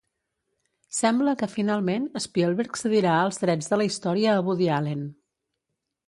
Sembla 0.99 1.33
que 1.41 1.49
finalment 1.51 2.07
Spielberg 2.25 2.79
cedirà 2.81 3.17
els 3.25 3.37
drets 3.41 3.69
de 3.73 3.79
la 3.81 3.87
història 3.89 4.31
a 4.37 4.41
Woody 4.49 4.71
Allen. 4.79 5.05